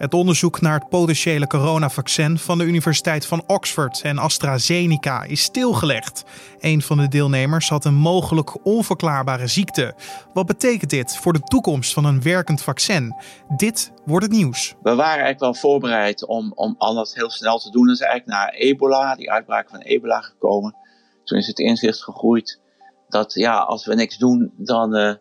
Het 0.00 0.14
onderzoek 0.14 0.60
naar 0.60 0.78
het 0.78 0.88
potentiële 0.88 1.46
coronavaccin 1.46 2.38
van 2.38 2.58
de 2.58 2.64
Universiteit 2.64 3.26
van 3.26 3.42
Oxford 3.46 4.02
en 4.02 4.18
AstraZeneca 4.18 5.22
is 5.22 5.42
stilgelegd. 5.42 6.24
Een 6.58 6.82
van 6.82 6.96
de 6.96 7.08
deelnemers 7.08 7.68
had 7.68 7.84
een 7.84 7.94
mogelijk 7.94 8.66
onverklaarbare 8.66 9.46
ziekte. 9.46 9.94
Wat 10.32 10.46
betekent 10.46 10.90
dit 10.90 11.16
voor 11.16 11.32
de 11.32 11.40
toekomst 11.40 11.92
van 11.92 12.04
een 12.04 12.22
werkend 12.22 12.62
vaccin? 12.62 13.14
Dit 13.56 13.92
wordt 14.04 14.24
het 14.24 14.34
nieuws. 14.34 14.74
We 14.82 14.94
waren 14.94 15.24
eigenlijk 15.24 15.40
wel 15.40 15.54
voorbereid 15.54 16.26
om, 16.26 16.52
om 16.54 16.74
al 16.78 16.94
dat 16.94 17.14
heel 17.14 17.30
snel 17.30 17.58
te 17.58 17.70
doen. 17.70 17.86
Dat 17.86 17.94
is 17.94 18.02
eigenlijk 18.02 18.38
naar 18.38 18.48
ebola, 18.48 19.14
die 19.14 19.30
uitbraak 19.30 19.68
van 19.68 19.80
ebola 19.80 20.20
gekomen. 20.20 20.76
Toen 21.24 21.38
is 21.38 21.46
het 21.46 21.58
inzicht 21.58 22.02
gegroeid 22.02 22.60
dat 23.08 23.34
ja, 23.34 23.58
als 23.58 23.86
we 23.86 23.94
niks 23.94 24.18
doen, 24.18 24.52
dan, 24.56 24.96
uh, 24.96 25.14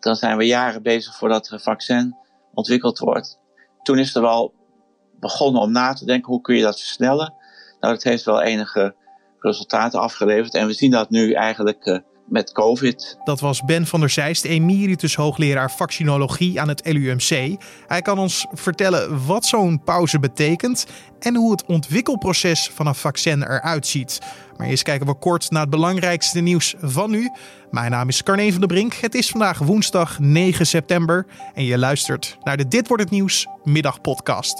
dan 0.00 0.16
zijn 0.16 0.36
we 0.36 0.46
jaren 0.46 0.82
bezig 0.82 1.16
voordat 1.16 1.46
er 1.46 1.52
een 1.52 1.60
vaccin 1.60 2.16
ontwikkeld 2.52 2.98
wordt 2.98 3.42
toen 3.84 3.98
is 3.98 4.14
er 4.14 4.22
wel 4.22 4.54
begonnen 5.20 5.62
om 5.62 5.72
na 5.72 5.92
te 5.92 6.04
denken 6.04 6.32
hoe 6.32 6.40
kun 6.40 6.56
je 6.56 6.62
dat 6.62 6.80
versnellen. 6.80 7.34
Nou, 7.80 7.94
dat 7.94 8.02
heeft 8.02 8.24
wel 8.24 8.42
enige 8.42 8.94
resultaten 9.38 10.00
afgeleverd. 10.00 10.54
En 10.54 10.66
we 10.66 10.72
zien 10.72 10.90
dat 10.90 11.10
nu 11.10 11.32
eigenlijk 11.32 11.86
uh, 11.86 11.98
met 12.26 12.52
COVID. 12.52 13.18
Dat 13.24 13.40
was 13.40 13.64
Ben 13.64 13.86
van 13.86 14.00
der 14.00 14.10
Zijst, 14.10 14.44
emeritus 14.44 15.14
hoogleraar 15.14 15.70
vaccinologie 15.70 16.60
aan 16.60 16.68
het 16.68 16.80
LUMC. 16.84 17.60
Hij 17.86 18.02
kan 18.02 18.18
ons 18.18 18.46
vertellen 18.52 19.26
wat 19.26 19.46
zo'n 19.46 19.82
pauze 19.84 20.18
betekent 20.18 20.86
en 21.18 21.36
hoe 21.36 21.50
het 21.50 21.64
ontwikkelproces 21.64 22.70
van 22.74 22.86
een 22.86 22.94
vaccin 22.94 23.42
eruit 23.42 23.86
ziet. 23.86 24.18
Maar 24.56 24.66
eerst 24.66 24.82
kijken 24.82 25.06
we 25.06 25.14
kort 25.14 25.50
naar 25.50 25.60
het 25.60 25.70
belangrijkste 25.70 26.40
nieuws 26.40 26.74
van 26.80 27.10
nu. 27.10 27.30
Mijn 27.70 27.90
naam 27.90 28.08
is 28.08 28.22
Carne 28.22 28.50
van 28.50 28.60
der 28.60 28.68
Brink. 28.68 28.94
Het 28.94 29.14
is 29.14 29.30
vandaag 29.30 29.58
woensdag 29.58 30.18
9 30.18 30.66
september 30.66 31.26
en 31.54 31.64
je 31.64 31.78
luistert 31.78 32.36
naar 32.42 32.56
de 32.56 32.68
Dit 32.68 32.88
wordt 32.88 33.02
het 33.02 33.12
nieuws 33.12 33.46
middagpodcast. 33.64 34.58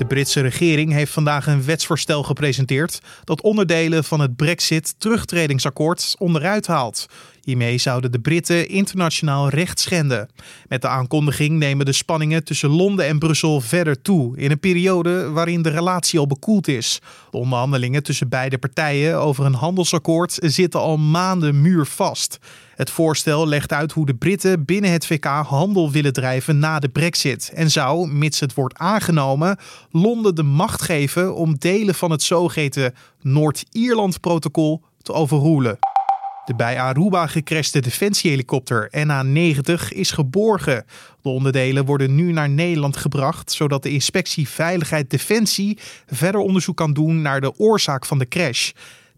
De 0.00 0.06
Britse 0.06 0.40
regering 0.40 0.92
heeft 0.92 1.12
vandaag 1.12 1.46
een 1.46 1.64
wetsvoorstel 1.64 2.22
gepresenteerd 2.22 3.00
dat 3.24 3.42
onderdelen 3.42 4.04
van 4.04 4.20
het 4.20 4.36
Brexit-terugtredingsakkoord 4.36 6.14
onderuit 6.18 6.66
haalt. 6.66 7.06
Hiermee 7.42 7.78
zouden 7.78 8.12
de 8.12 8.20
Britten 8.20 8.68
internationaal 8.68 9.48
recht 9.48 9.80
schenden. 9.80 10.28
Met 10.68 10.82
de 10.82 10.88
aankondiging 10.88 11.58
nemen 11.58 11.86
de 11.86 11.92
spanningen 11.92 12.44
tussen 12.44 12.68
Londen 12.68 13.06
en 13.06 13.18
Brussel 13.18 13.60
verder 13.60 14.02
toe 14.02 14.36
in 14.36 14.50
een 14.50 14.60
periode 14.60 15.30
waarin 15.30 15.62
de 15.62 15.70
relatie 15.70 16.18
al 16.18 16.26
bekoeld 16.26 16.68
is. 16.68 17.00
De 17.30 17.36
onderhandelingen 17.36 18.02
tussen 18.02 18.28
beide 18.28 18.58
partijen 18.58 19.18
over 19.18 19.44
een 19.44 19.54
handelsakkoord 19.54 20.38
zitten 20.40 20.80
al 20.80 20.96
maanden 20.96 21.60
muurvast. 21.60 22.38
Het 22.80 22.90
voorstel 22.90 23.48
legt 23.48 23.72
uit 23.72 23.92
hoe 23.92 24.06
de 24.06 24.14
Britten 24.14 24.64
binnen 24.64 24.90
het 24.90 25.06
VK 25.06 25.24
handel 25.24 25.90
willen 25.90 26.12
drijven 26.12 26.58
na 26.58 26.78
de 26.78 26.88
Brexit 26.88 27.50
en 27.54 27.70
zou, 27.70 28.08
mits 28.08 28.40
het 28.40 28.54
wordt 28.54 28.78
aangenomen, 28.78 29.56
Londen 29.90 30.34
de 30.34 30.42
macht 30.42 30.82
geven 30.82 31.34
om 31.34 31.58
delen 31.58 31.94
van 31.94 32.10
het 32.10 32.22
zogeheten 32.22 32.94
Noord-Ierland-protocol 33.20 34.82
te 35.02 35.12
overroelen. 35.12 35.78
De 36.44 36.54
bij 36.54 36.78
Aruba 36.78 37.26
gecrashte 37.26 37.80
defensiehelikopter 37.80 38.88
NA-90 39.06 39.88
is 39.88 40.10
geborgen. 40.10 40.84
De 41.22 41.28
onderdelen 41.28 41.84
worden 41.84 42.14
nu 42.14 42.32
naar 42.32 42.48
Nederland 42.48 42.96
gebracht, 42.96 43.52
zodat 43.52 43.82
de 43.82 43.90
inspectie 43.90 44.48
Veiligheid 44.48 45.10
Defensie 45.10 45.78
verder 46.06 46.40
onderzoek 46.40 46.76
kan 46.76 46.92
doen 46.92 47.22
naar 47.22 47.40
de 47.40 47.58
oorzaak 47.58 48.06
van 48.06 48.18
de 48.18 48.28
crash. 48.28 48.70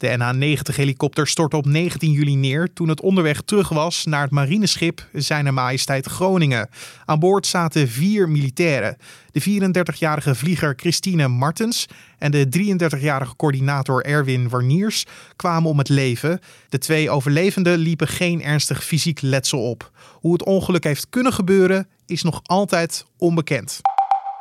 De 0.02 0.16
NH-90-helikopter 0.18 1.26
stortte 1.26 1.56
op 1.56 1.66
19 1.66 2.12
juli 2.12 2.36
neer 2.36 2.72
toen 2.72 2.88
het 2.88 3.00
onderweg 3.00 3.40
terug 3.40 3.68
was 3.68 4.04
naar 4.04 4.22
het 4.22 4.30
marineschip 4.30 5.08
Zijne 5.12 5.50
Majesteit 5.50 6.06
Groningen. 6.06 6.68
Aan 7.04 7.18
boord 7.18 7.46
zaten 7.46 7.88
vier 7.88 8.28
militairen. 8.28 8.96
De 9.30 9.40
34-jarige 9.40 10.34
vlieger 10.34 10.74
Christine 10.76 11.28
Martens 11.28 11.86
en 12.18 12.30
de 12.30 12.46
33-jarige 12.46 13.36
coördinator 13.36 14.04
Erwin 14.04 14.48
Warniers 14.48 15.06
kwamen 15.36 15.70
om 15.70 15.78
het 15.78 15.88
leven. 15.88 16.40
De 16.68 16.78
twee 16.78 17.10
overlevenden 17.10 17.78
liepen 17.78 18.08
geen 18.08 18.42
ernstig 18.42 18.84
fysiek 18.84 19.20
letsel 19.20 19.70
op. 19.70 19.90
Hoe 20.12 20.32
het 20.32 20.44
ongeluk 20.44 20.84
heeft 20.84 21.06
kunnen 21.10 21.32
gebeuren 21.32 21.88
is 22.06 22.22
nog 22.22 22.40
altijd 22.42 23.06
onbekend. 23.16 23.80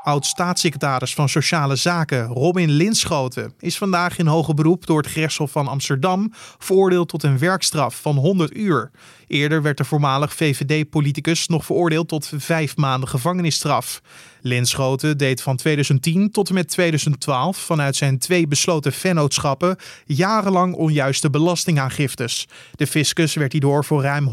Oud-staatssecretaris 0.03 1.13
van 1.13 1.29
Sociale 1.29 1.75
Zaken 1.75 2.25
Robin 2.25 2.69
Linschoten 2.69 3.53
is 3.59 3.77
vandaag 3.77 4.17
in 4.17 4.27
hoger 4.27 4.53
beroep 4.53 4.85
door 4.85 4.97
het 4.97 5.11
gerechtshof 5.11 5.51
van 5.51 5.67
Amsterdam 5.67 6.31
veroordeeld 6.57 7.09
tot 7.09 7.23
een 7.23 7.37
werkstraf 7.39 8.01
van 8.01 8.15
100 8.15 8.55
uur. 8.55 8.91
Eerder 9.27 9.61
werd 9.61 9.77
de 9.77 9.83
voormalig 9.83 10.33
VVD-politicus 10.33 11.47
nog 11.47 11.65
veroordeeld 11.65 12.07
tot 12.07 12.31
vijf 12.37 12.77
maanden 12.77 13.09
gevangenisstraf. 13.09 14.01
Linschoten 14.41 15.17
deed 15.17 15.41
van 15.41 15.55
2010 15.55 16.31
tot 16.31 16.49
en 16.49 16.53
met 16.53 16.67
2012 16.67 17.57
vanuit 17.57 17.95
zijn 17.95 18.19
twee 18.19 18.47
besloten 18.47 18.93
vennootschappen 18.93 19.75
jarenlang 20.05 20.73
onjuiste 20.73 21.29
belastingaangiftes. 21.29 22.47
De 22.71 22.87
fiscus 22.87 23.33
werd 23.33 23.51
hierdoor 23.51 23.85
voor 23.85 24.01
ruim 24.01 24.29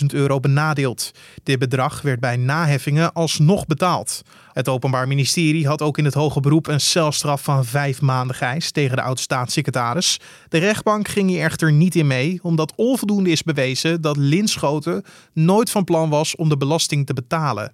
100.000 0.00 0.06
euro 0.06 0.40
benadeeld. 0.40 1.10
Dit 1.42 1.58
bedrag 1.58 2.02
werd 2.02 2.20
bij 2.20 2.36
naheffingen 2.36 3.12
alsnog 3.12 3.66
betaald. 3.66 4.22
Het 4.52 4.68
Openbaar 4.68 5.08
Ministerie 5.08 5.66
had 5.66 5.82
ook 5.82 5.98
in 5.98 6.04
het 6.04 6.14
hoge 6.14 6.40
beroep 6.40 6.66
een 6.66 6.80
celstraf 6.80 7.42
van 7.42 7.64
vijf 7.64 8.00
maanden 8.00 8.36
geëist 8.36 8.74
tegen 8.74 8.96
de 8.96 9.02
oud-staatssecretaris. 9.02 10.20
De 10.48 10.58
rechtbank 10.58 11.08
ging 11.08 11.28
hier 11.28 11.42
echter 11.42 11.72
niet 11.72 11.94
in 11.94 12.06
mee, 12.06 12.38
omdat 12.42 12.72
onvoldoende 12.76 13.30
is 13.30 13.42
bewezen 13.42 14.00
dat 14.00 14.16
Linschoten 14.16 15.04
nooit 15.32 15.70
van 15.70 15.84
plan 15.84 16.10
was 16.10 16.36
om 16.36 16.48
de 16.48 16.56
belasting 16.56 17.06
te 17.06 17.14
betalen. 17.14 17.70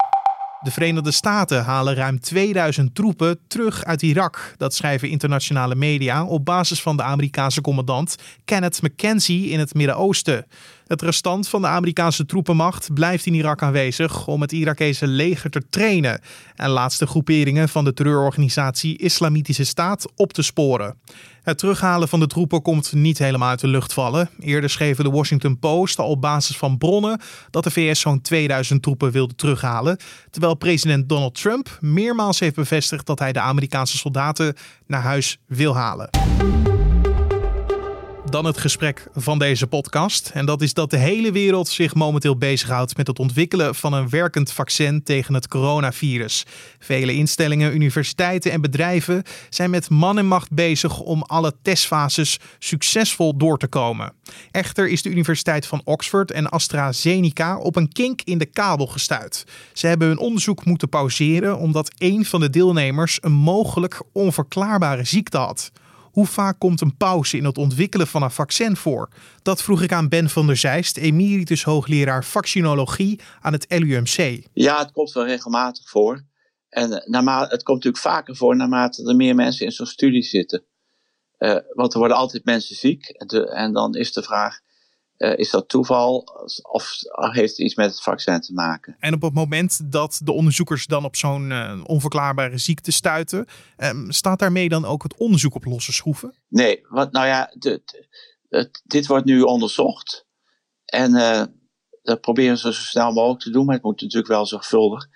De 0.61 0.71
Verenigde 0.71 1.11
Staten 1.11 1.65
halen 1.65 1.95
ruim 1.95 2.21
2000 2.21 2.95
troepen 2.95 3.39
terug 3.49 3.85
uit 3.85 4.03
Irak. 4.03 4.55
Dat 4.57 4.75
schrijven 4.75 5.09
internationale 5.09 5.75
media 5.75 6.25
op 6.25 6.45
basis 6.45 6.83
van 6.83 6.97
de 6.97 7.03
Amerikaanse 7.03 7.61
commandant 7.61 8.17
Kenneth 8.45 8.83
McKenzie 8.83 9.49
in 9.49 9.59
het 9.59 9.75
Midden-Oosten. 9.75 10.47
Het 10.89 11.03
restant 11.03 11.49
van 11.49 11.61
de 11.61 11.67
Amerikaanse 11.67 12.27
troepenmacht 12.27 12.95
blijft 12.95 13.27
in 13.27 13.35
Irak 13.35 13.63
aanwezig 13.63 14.27
om 14.27 14.41
het 14.41 14.53
Irakese 14.53 15.07
leger 15.07 15.51
te 15.51 15.63
trainen 15.71 16.21
en 16.57 16.71
laatste 16.71 17.07
groeperingen 17.07 17.69
van 17.69 17.85
de 17.85 17.93
terreurorganisatie 17.93 18.99
Islamitische 18.99 19.65
Staat 19.65 20.07
op 20.17 20.33
te 20.33 20.43
sporen. 20.43 20.99
Het 21.43 21.59
terughalen 21.59 22.09
van 22.09 22.21
de 22.21 22.27
troepen 22.27 22.63
komt 22.63 22.93
niet 22.93 23.19
helemaal 23.19 23.49
uit 23.49 23.61
de 23.61 23.67
lucht 23.67 23.93
vallen. 23.93 24.31
Eerder 24.39 24.71
schreven 24.71 25.05
de 25.05 25.11
Washington 25.11 25.59
Post 25.59 25.99
al 25.99 26.09
op 26.09 26.21
basis 26.21 26.57
van 26.57 26.79
bronnen 26.79 27.21
dat 27.51 27.65
de 27.65 27.71
VS 27.71 28.01
zo'n 28.01 28.21
2000 28.21 28.83
troepen 28.83 29.11
wilde 29.11 29.35
terughalen, 29.35 29.99
terwijl 30.31 30.55
president 30.55 31.09
Donald 31.09 31.35
Trump 31.35 31.79
meermaals 31.81 32.39
heeft 32.39 32.55
bevestigd 32.55 33.07
dat 33.07 33.19
hij 33.19 33.33
de 33.33 33.41
Amerikaanse 33.41 33.97
soldaten 33.97 34.57
naar 34.87 35.03
huis 35.03 35.39
wil 35.47 35.77
halen 35.77 36.11
dan 38.31 38.45
het 38.45 38.59
gesprek 38.59 39.07
van 39.15 39.39
deze 39.39 39.67
podcast. 39.67 40.31
En 40.35 40.47
dat 40.47 40.63
is 40.63 40.75
dat 40.75 40.91
de 40.91 40.97
hele 40.97 41.33
wereld 41.33 41.69
zich 41.69 41.95
momenteel 41.95 42.37
bezighoudt 42.37 42.97
met 42.97 43.07
het 43.07 43.19
ontwikkelen 43.19 43.75
van 43.75 43.93
een 43.93 44.09
werkend 44.09 44.53
vaccin 44.53 45.03
tegen 45.03 45.35
het 45.35 45.49
coronavirus. 45.49 46.45
Vele 46.79 47.13
instellingen, 47.13 47.75
universiteiten 47.75 48.53
en 48.53 48.61
bedrijven 48.61 49.23
zijn 49.51 49.71
met 49.71 49.91
man 49.91 50.19
en 50.19 50.27
macht 50.27 50.53
bezig 50.53 51.01
om 51.01 51.23
alle 51.23 51.55
testfases 51.63 52.39
succesvol 52.59 53.37
door 53.37 53.59
te 53.59 53.67
komen. 53.67 54.13
Echter 54.51 54.89
is 54.89 55.03
de 55.03 55.11
Universiteit 55.11 55.67
van 55.67 55.81
Oxford 55.85 56.31
en 56.31 56.49
AstraZeneca 56.49 57.59
op 57.59 57.77
een 57.77 57.93
kink 57.93 58.21
in 58.23 58.39
de 58.39 58.47
kabel 58.47 58.87
gestuurd. 58.87 59.45
Ze 59.73 59.87
hebben 59.87 60.09
hun 60.09 60.19
onderzoek 60.19 60.65
moeten 60.65 60.89
pauzeren 60.89 61.59
omdat 61.59 61.91
een 61.99 62.25
van 62.25 62.41
de 62.41 62.51
deelnemers 62.51 63.19
een 63.21 63.33
mogelijk 63.33 64.03
onverklaarbare 64.13 65.05
ziekte 65.05 65.39
had. 65.39 65.71
Hoe 66.13 66.27
vaak 66.27 66.59
komt 66.59 66.81
een 66.81 66.97
pauze 66.97 67.37
in 67.37 67.45
het 67.45 67.59
ontwikkelen 67.59 68.07
van 68.07 68.23
een 68.23 68.31
vaccin 68.31 68.77
voor? 68.77 69.09
Dat 69.43 69.63
vroeg 69.63 69.83
ik 69.83 69.93
aan 69.93 70.09
Ben 70.09 70.29
van 70.29 70.47
der 70.47 70.57
Zijst, 70.57 70.97
emeritus 70.97 71.65
hoogleraar 71.65 72.25
vaccinologie 72.25 73.21
aan 73.41 73.53
het 73.53 73.67
LUMC. 73.69 74.43
Ja, 74.53 74.79
het 74.79 74.91
komt 74.91 75.13
wel 75.13 75.27
regelmatig 75.27 75.89
voor. 75.89 76.27
En 76.69 76.93
eh, 76.93 77.09
naarmate, 77.09 77.51
het 77.51 77.63
komt 77.63 77.85
natuurlijk 77.85 78.05
vaker 78.05 78.37
voor 78.37 78.57
naarmate 78.57 79.09
er 79.09 79.17
meer 79.17 79.35
mensen 79.35 79.67
in 79.67 79.73
zo'n 79.73 79.87
studie 79.87 80.23
zitten. 80.23 80.65
Uh, 81.39 81.57
want 81.75 81.93
er 81.93 81.99
worden 81.99 82.17
altijd 82.17 82.45
mensen 82.45 82.77
ziek. 82.77 83.09
en 83.09 83.73
dan 83.73 83.95
is 83.95 84.13
de 84.13 84.23
vraag: 84.23 84.61
uh, 85.19 85.39
is 85.39 85.51
dat 85.51 85.69
toeval 85.69 86.25
of 86.63 86.97
heeft 87.33 87.51
het 87.51 87.59
iets 87.59 87.75
met 87.75 87.91
het 87.91 88.03
vaccin 88.03 88.41
te 88.41 88.53
maken? 88.53 88.97
En 88.99 89.15
op 89.15 89.23
het 89.23 89.35
moment 89.35 89.93
dat 89.93 90.21
de 90.25 90.33
onderzoekers 90.33 90.87
dan 90.87 91.05
op 91.05 91.17
zo'n 91.17 91.51
uh, 91.51 91.81
onverklaarbare 91.85 92.59
ziekte 92.59 92.93
stuiten, 92.93 93.47
um, 93.77 94.13
staat 94.13 94.39
daarmee 94.39 94.69
dan 94.69 94.85
ook 94.85 95.03
het 95.03 95.17
onderzoek 95.17 95.55
op 95.55 95.65
losse 95.65 95.93
schroeven? 95.93 96.35
Nee, 96.49 96.81
want 96.89 97.13
nou 97.13 97.27
ja, 97.27 97.55
de, 97.55 97.83
de, 98.49 98.71
dit 98.85 99.07
wordt 99.07 99.25
nu 99.25 99.43
onderzocht. 99.43 100.27
En 100.85 101.15
uh, 101.15 101.43
dat 102.03 102.21
proberen 102.21 102.59
ze 102.59 102.73
zo 102.73 102.81
snel 102.81 103.13
mogelijk 103.13 103.41
te 103.41 103.51
doen, 103.51 103.65
maar 103.65 103.75
het 103.75 103.85
moet 103.85 104.01
natuurlijk 104.01 104.33
wel 104.33 104.47
zorgvuldig. 104.47 105.07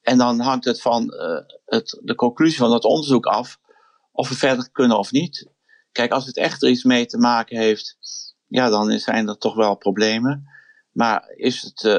En 0.00 0.18
dan 0.18 0.40
hangt 0.40 0.64
het 0.64 0.80
van 0.80 1.14
het, 1.64 2.00
de 2.02 2.14
conclusie 2.14 2.58
van 2.58 2.70
dat 2.70 2.84
onderzoek 2.84 3.26
af 3.26 3.58
of 4.12 4.28
we 4.28 4.34
verder 4.34 4.70
kunnen 4.70 4.98
of 4.98 5.10
niet. 5.10 5.50
Kijk, 5.92 6.12
als 6.12 6.26
het 6.26 6.36
echt 6.36 6.62
er 6.62 6.68
iets 6.68 6.84
mee 6.84 7.06
te 7.06 7.18
maken 7.18 7.58
heeft 7.58 7.96
ja, 8.46 8.68
dan 8.68 8.98
zijn 8.98 9.28
er 9.28 9.38
toch 9.38 9.54
wel 9.54 9.76
problemen. 9.76 10.48
Maar 10.94 11.24
is 11.36 11.62
het, 11.62 11.82
uh, 11.82 11.98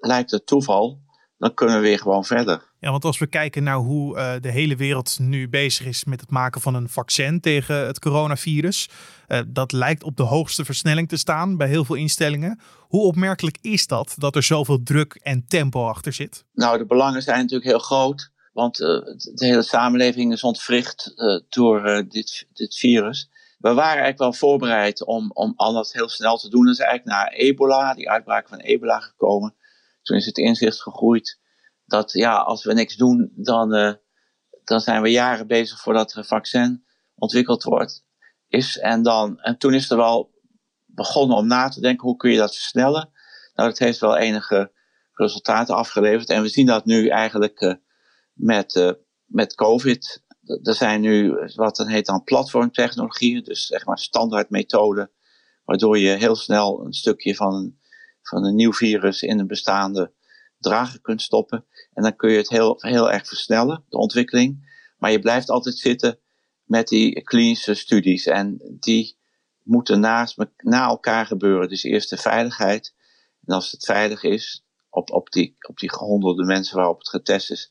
lijkt 0.00 0.30
het 0.30 0.46
toeval, 0.46 1.00
dan 1.38 1.54
kunnen 1.54 1.76
we 1.76 1.82
weer 1.82 1.98
gewoon 1.98 2.24
verder. 2.24 2.62
Ja, 2.80 2.90
want 2.90 3.04
als 3.04 3.18
we 3.18 3.26
kijken 3.26 3.62
naar 3.62 3.76
hoe 3.76 4.16
uh, 4.16 4.34
de 4.40 4.50
hele 4.50 4.76
wereld 4.76 5.18
nu 5.18 5.48
bezig 5.48 5.86
is 5.86 6.04
met 6.04 6.20
het 6.20 6.30
maken 6.30 6.60
van 6.60 6.74
een 6.74 6.88
vaccin 6.88 7.40
tegen 7.40 7.86
het 7.86 7.98
coronavirus, 7.98 8.88
uh, 9.28 9.40
dat 9.46 9.72
lijkt 9.72 10.02
op 10.02 10.16
de 10.16 10.22
hoogste 10.22 10.64
versnelling 10.64 11.08
te 11.08 11.16
staan 11.16 11.56
bij 11.56 11.68
heel 11.68 11.84
veel 11.84 11.96
instellingen. 11.96 12.60
Hoe 12.80 13.02
opmerkelijk 13.02 13.58
is 13.60 13.86
dat, 13.86 14.14
dat 14.18 14.36
er 14.36 14.42
zoveel 14.42 14.82
druk 14.82 15.14
en 15.14 15.46
tempo 15.46 15.86
achter 15.88 16.12
zit? 16.12 16.44
Nou, 16.52 16.78
de 16.78 16.86
belangen 16.86 17.22
zijn 17.22 17.38
natuurlijk 17.38 17.70
heel 17.70 17.78
groot, 17.78 18.30
want 18.52 18.80
uh, 18.80 18.88
de 19.34 19.46
hele 19.46 19.62
samenleving 19.62 20.32
is 20.32 20.42
ontwricht 20.42 21.14
door 21.48 22.04
dit, 22.08 22.46
dit 22.52 22.76
virus. 22.76 23.30
We 23.66 23.74
waren 23.74 24.02
eigenlijk 24.02 24.18
wel 24.18 24.32
voorbereid 24.32 25.04
om, 25.04 25.30
om 25.32 25.52
al 25.56 25.72
dat 25.72 25.92
heel 25.92 26.08
snel 26.08 26.36
te 26.36 26.48
doen. 26.48 26.64
Dat 26.64 26.74
is 26.74 26.80
eigenlijk 26.80 27.18
naar 27.18 27.32
ebola, 27.32 27.94
die 27.94 28.10
uitbraak 28.10 28.48
van 28.48 28.58
ebola 28.58 29.00
gekomen. 29.00 29.54
Toen 30.02 30.16
is 30.16 30.26
het 30.26 30.38
inzicht 30.38 30.82
gegroeid 30.82 31.40
dat 31.84 32.12
ja, 32.12 32.36
als 32.36 32.64
we 32.64 32.72
niks 32.72 32.96
doen, 32.96 33.32
dan, 33.34 33.74
uh, 33.74 33.92
dan 34.64 34.80
zijn 34.80 35.02
we 35.02 35.10
jaren 35.10 35.46
bezig 35.46 35.80
voordat 35.80 36.12
er 36.12 36.18
een 36.18 36.24
vaccin 36.24 36.84
ontwikkeld 37.14 37.62
wordt. 37.62 38.04
Is. 38.48 38.78
En, 38.78 39.02
dan, 39.02 39.40
en 39.40 39.58
toen 39.58 39.74
is 39.74 39.90
er 39.90 39.96
wel 39.96 40.34
begonnen 40.84 41.36
om 41.36 41.46
na 41.46 41.68
te 41.68 41.80
denken, 41.80 42.06
hoe 42.06 42.16
kun 42.16 42.30
je 42.30 42.38
dat 42.38 42.54
versnellen? 42.54 43.10
Nou, 43.54 43.68
dat 43.68 43.78
heeft 43.78 43.98
wel 43.98 44.16
enige 44.16 44.72
resultaten 45.12 45.74
afgeleverd. 45.74 46.28
En 46.28 46.42
we 46.42 46.48
zien 46.48 46.66
dat 46.66 46.84
nu 46.84 47.08
eigenlijk 47.08 47.60
uh, 47.60 47.74
met, 48.32 48.74
uh, 48.74 48.90
met 49.24 49.54
COVID. 49.54 50.24
Er 50.62 50.74
zijn 50.74 51.00
nu 51.00 51.34
wat 51.54 51.76
dan 51.76 51.88
heet 51.88 52.06
dan 52.06 52.24
platformtechnologieën, 52.24 53.42
dus 53.42 53.66
zeg 53.66 53.86
maar 53.86 53.98
standaardmethoden, 53.98 55.10
waardoor 55.64 55.98
je 55.98 56.16
heel 56.16 56.36
snel 56.36 56.84
een 56.84 56.92
stukje 56.92 57.34
van, 57.34 57.76
van 58.22 58.44
een 58.44 58.54
nieuw 58.54 58.72
virus 58.72 59.22
in 59.22 59.38
een 59.38 59.46
bestaande 59.46 60.12
drager 60.58 61.00
kunt 61.00 61.22
stoppen. 61.22 61.64
En 61.92 62.02
dan 62.02 62.16
kun 62.16 62.30
je 62.30 62.36
het 62.36 62.48
heel, 62.48 62.76
heel 62.78 63.12
erg 63.12 63.26
versnellen, 63.26 63.84
de 63.88 63.96
ontwikkeling. 63.96 64.74
Maar 64.98 65.10
je 65.10 65.18
blijft 65.18 65.50
altijd 65.50 65.78
zitten 65.78 66.18
met 66.64 66.88
die 66.88 67.22
klinische 67.22 67.74
studies. 67.74 68.26
En 68.26 68.76
die 68.80 69.18
moeten 69.62 70.00
naast 70.00 70.36
na 70.56 70.86
elkaar 70.86 71.26
gebeuren. 71.26 71.68
Dus 71.68 71.82
eerst 71.82 72.10
de 72.10 72.16
veiligheid. 72.16 72.94
En 73.44 73.54
als 73.54 73.70
het 73.70 73.84
veilig 73.84 74.22
is, 74.22 74.64
op, 74.90 75.10
op, 75.10 75.30
die, 75.30 75.56
op 75.68 75.78
die 75.78 75.90
honderden 75.98 76.46
mensen 76.46 76.76
waarop 76.76 76.98
het 76.98 77.08
getest 77.08 77.50
is, 77.50 77.70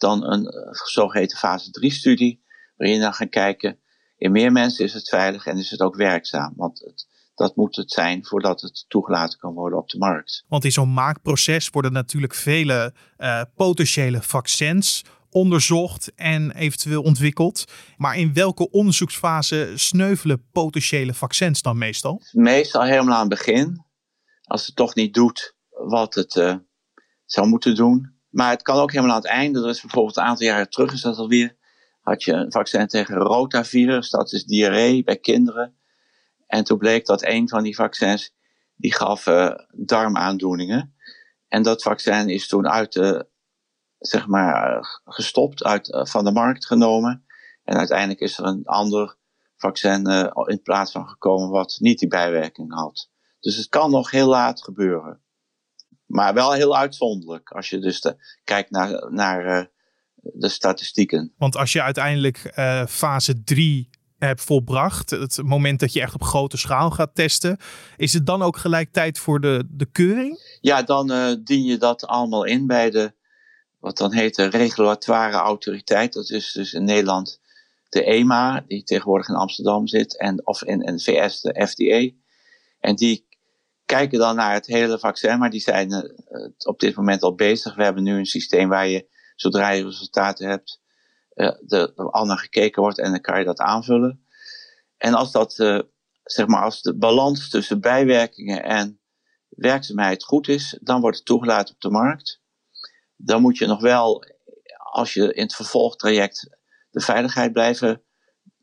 dan 0.00 0.24
een 0.24 0.44
uh, 0.44 0.72
zogeheten 0.72 1.38
fase 1.38 1.70
3 1.70 1.90
studie, 1.90 2.44
waarin 2.76 2.96
je 2.96 3.02
dan 3.02 3.14
gaat 3.14 3.28
kijken, 3.28 3.78
in 4.16 4.32
meer 4.32 4.52
mensen 4.52 4.84
is 4.84 4.94
het 4.94 5.08
veilig 5.08 5.46
en 5.46 5.58
is 5.58 5.70
het 5.70 5.80
ook 5.80 5.96
werkzaam. 5.96 6.52
Want 6.56 6.78
het, 6.78 7.06
dat 7.34 7.56
moet 7.56 7.76
het 7.76 7.92
zijn 7.92 8.24
voordat 8.24 8.60
het 8.60 8.84
toegelaten 8.88 9.38
kan 9.38 9.54
worden 9.54 9.78
op 9.78 9.88
de 9.88 9.98
markt. 9.98 10.44
Want 10.48 10.64
in 10.64 10.72
zo'n 10.72 10.92
maakproces 10.92 11.68
worden 11.68 11.92
natuurlijk 11.92 12.34
vele 12.34 12.94
uh, 13.18 13.42
potentiële 13.54 14.22
vaccins 14.22 15.04
onderzocht 15.30 16.12
en 16.14 16.50
eventueel 16.50 17.02
ontwikkeld. 17.02 17.64
Maar 17.96 18.16
in 18.16 18.34
welke 18.34 18.70
onderzoeksfase 18.70 19.72
sneuvelen 19.74 20.48
potentiële 20.52 21.14
vaccins 21.14 21.62
dan 21.62 21.78
meestal? 21.78 22.22
Meestal 22.32 22.82
helemaal 22.82 23.14
aan 23.14 23.28
het 23.28 23.38
begin. 23.38 23.84
Als 24.42 24.66
het 24.66 24.76
toch 24.76 24.94
niet 24.94 25.14
doet 25.14 25.54
wat 25.68 26.14
het 26.14 26.34
uh, 26.34 26.54
zou 27.24 27.46
moeten 27.46 27.74
doen. 27.74 28.19
Maar 28.30 28.50
het 28.50 28.62
kan 28.62 28.76
ook 28.76 28.92
helemaal 28.92 29.14
aan 29.14 29.22
het 29.22 29.30
einde. 29.30 29.62
Er 29.62 29.68
is 29.68 29.80
bijvoorbeeld 29.80 30.16
een 30.16 30.22
aantal 30.22 30.46
jaren 30.46 30.70
terug 30.70 30.92
is 30.92 31.00
dat 31.00 31.16
alweer. 31.16 31.56
Had 32.00 32.22
je 32.22 32.32
een 32.32 32.52
vaccin 32.52 32.86
tegen 32.86 33.16
rotavirus, 33.16 34.10
dat 34.10 34.32
is 34.32 34.44
diarree 34.44 35.04
bij 35.04 35.16
kinderen. 35.16 35.74
En 36.46 36.64
toen 36.64 36.78
bleek 36.78 37.06
dat 37.06 37.24
een 37.24 37.48
van 37.48 37.62
die 37.62 37.74
vaccins, 37.74 38.34
die 38.76 38.94
gaf 38.94 39.26
uh, 39.26 39.54
darmaandoeningen. 39.72 40.94
En 41.48 41.62
dat 41.62 41.82
vaccin 41.82 42.28
is 42.28 42.48
toen 42.48 42.68
uit 42.68 42.92
de, 42.92 43.28
zeg 43.98 44.26
maar, 44.26 44.80
gestopt, 45.04 45.64
uit, 45.64 45.88
uh, 45.88 46.04
van 46.04 46.24
de 46.24 46.32
markt 46.32 46.66
genomen. 46.66 47.24
En 47.64 47.76
uiteindelijk 47.76 48.20
is 48.20 48.38
er 48.38 48.44
een 48.44 48.64
ander 48.64 49.16
vaccin 49.56 50.08
uh, 50.08 50.30
in 50.44 50.62
plaats 50.62 50.92
van 50.92 51.08
gekomen 51.08 51.50
wat 51.50 51.76
niet 51.78 51.98
die 51.98 52.08
bijwerking 52.08 52.74
had. 52.74 53.10
Dus 53.40 53.56
het 53.56 53.68
kan 53.68 53.90
nog 53.90 54.10
heel 54.10 54.28
laat 54.28 54.62
gebeuren. 54.62 55.22
Maar 56.10 56.34
wel 56.34 56.52
heel 56.52 56.76
uitzonderlijk 56.76 57.50
als 57.50 57.70
je 57.70 57.78
dus 57.78 58.00
de, 58.00 58.16
kijkt 58.44 58.70
naar, 58.70 59.12
naar 59.12 59.70
de 60.14 60.48
statistieken. 60.48 61.32
Want 61.38 61.56
als 61.56 61.72
je 61.72 61.82
uiteindelijk 61.82 62.52
fase 62.88 63.42
3 63.42 63.90
hebt 64.18 64.40
volbracht, 64.40 65.10
het 65.10 65.42
moment 65.42 65.80
dat 65.80 65.92
je 65.92 66.00
echt 66.00 66.14
op 66.14 66.22
grote 66.22 66.56
schaal 66.56 66.90
gaat 66.90 67.14
testen, 67.14 67.58
is 67.96 68.12
het 68.12 68.26
dan 68.26 68.42
ook 68.42 68.56
gelijk 68.56 68.92
tijd 68.92 69.18
voor 69.18 69.40
de, 69.40 69.64
de 69.70 69.86
keuring? 69.92 70.58
Ja, 70.60 70.82
dan 70.82 71.12
uh, 71.12 71.34
dien 71.44 71.64
je 71.64 71.76
dat 71.76 72.06
allemaal 72.06 72.44
in 72.44 72.66
bij 72.66 72.90
de, 72.90 73.12
wat 73.78 73.96
dan 73.96 74.12
heet 74.12 74.36
de 74.36 74.46
regulatoire 74.46 75.36
autoriteit. 75.36 76.12
Dat 76.12 76.30
is 76.30 76.52
dus 76.52 76.72
in 76.72 76.84
Nederland 76.84 77.40
de 77.88 78.04
EMA, 78.04 78.64
die 78.66 78.82
tegenwoordig 78.82 79.28
in 79.28 79.34
Amsterdam 79.34 79.86
zit, 79.86 80.18
en, 80.18 80.46
of 80.46 80.62
in, 80.62 80.82
in 80.82 80.96
de 80.96 81.02
VS 81.02 81.40
de 81.40 81.66
FDA. 81.66 82.16
En 82.80 82.96
die 82.96 83.26
kijken 83.90 84.18
dan 84.18 84.36
naar 84.36 84.52
het 84.52 84.66
hele 84.66 84.98
vaccin, 84.98 85.38
maar 85.38 85.50
die 85.50 85.60
zijn 85.60 85.92
uh, 85.92 86.48
op 86.58 86.80
dit 86.80 86.96
moment 86.96 87.22
al 87.22 87.34
bezig. 87.34 87.74
We 87.74 87.82
hebben 87.82 88.02
nu 88.02 88.18
een 88.18 88.26
systeem 88.26 88.68
waar 88.68 88.88
je, 88.88 89.08
zodra 89.34 89.70
je 89.70 89.84
resultaten 89.84 90.48
hebt, 90.48 90.80
de, 91.60 91.92
al 91.94 92.24
naar 92.24 92.38
gekeken 92.38 92.82
wordt 92.82 92.98
en 92.98 93.10
dan 93.10 93.20
kan 93.20 93.38
je 93.38 93.44
dat 93.44 93.58
aanvullen. 93.58 94.24
En 94.96 95.14
als 95.14 95.32
dat, 95.32 95.58
uh, 95.58 95.80
zeg 96.22 96.46
maar, 96.46 96.62
als 96.62 96.82
de 96.82 96.96
balans 96.96 97.48
tussen 97.48 97.80
bijwerkingen 97.80 98.64
en 98.64 99.00
werkzaamheid 99.48 100.24
goed 100.24 100.48
is, 100.48 100.78
dan 100.80 101.00
wordt 101.00 101.16
het 101.16 101.26
toegelaten 101.26 101.74
op 101.74 101.80
de 101.80 101.90
markt. 101.90 102.40
Dan 103.16 103.40
moet 103.40 103.58
je 103.58 103.66
nog 103.66 103.80
wel, 103.80 104.24
als 104.92 105.14
je 105.14 105.34
in 105.34 105.42
het 105.42 105.54
vervolgtraject 105.54 106.58
de 106.90 107.00
veiligheid 107.00 107.52
blijven 107.52 108.02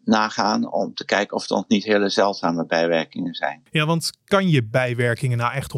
nagaan 0.08 0.72
om 0.72 0.94
te 0.94 1.06
kijken 1.06 1.38
of 1.38 1.50
nog 1.50 1.68
niet 1.68 1.84
hele 1.84 2.10
zeldzame 2.10 2.66
bijwerkingen 2.66 3.34
zijn. 3.34 3.64
Ja, 3.72 3.86
want 3.86 4.12
kan 4.26 4.50
je 4.50 4.64
bijwerkingen 4.64 5.38
nou 5.38 5.54
echt 5.54 5.74